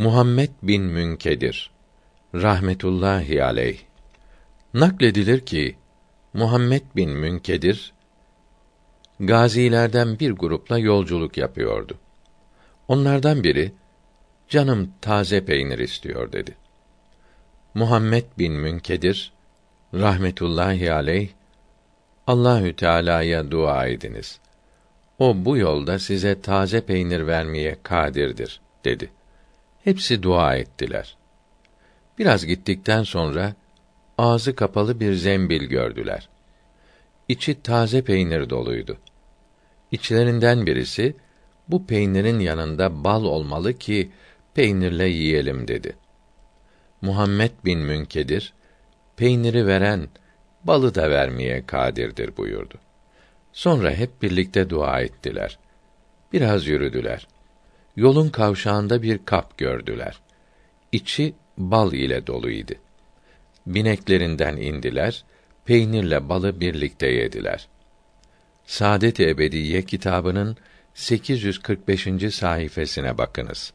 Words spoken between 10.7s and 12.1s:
yolculuk yapıyordu.